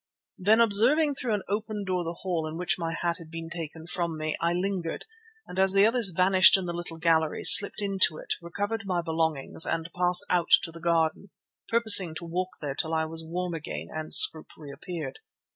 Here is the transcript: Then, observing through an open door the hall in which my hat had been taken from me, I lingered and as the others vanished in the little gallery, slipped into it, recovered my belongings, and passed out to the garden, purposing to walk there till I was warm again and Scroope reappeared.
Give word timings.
Then, 0.39 0.59
observing 0.61 1.13
through 1.13 1.35
an 1.35 1.43
open 1.47 1.83
door 1.85 2.03
the 2.03 2.17
hall 2.21 2.47
in 2.47 2.57
which 2.57 2.79
my 2.79 2.95
hat 3.03 3.19
had 3.19 3.29
been 3.29 3.51
taken 3.51 3.85
from 3.85 4.17
me, 4.17 4.35
I 4.41 4.51
lingered 4.51 5.05
and 5.45 5.59
as 5.59 5.73
the 5.73 5.85
others 5.85 6.09
vanished 6.17 6.57
in 6.57 6.65
the 6.65 6.73
little 6.73 6.97
gallery, 6.97 7.43
slipped 7.43 7.83
into 7.83 8.17
it, 8.17 8.33
recovered 8.41 8.87
my 8.87 9.01
belongings, 9.03 9.63
and 9.63 9.93
passed 9.95 10.25
out 10.27 10.49
to 10.63 10.71
the 10.71 10.81
garden, 10.81 11.29
purposing 11.69 12.15
to 12.15 12.25
walk 12.25 12.49
there 12.59 12.73
till 12.73 12.95
I 12.95 13.05
was 13.05 13.23
warm 13.23 13.53
again 13.53 13.89
and 13.91 14.11
Scroope 14.11 14.57
reappeared. 14.57 15.19